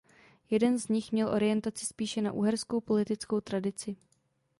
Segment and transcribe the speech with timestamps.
[0.49, 3.95] Jeden z nich měl orientaci spíše na uherskou politickou tradici.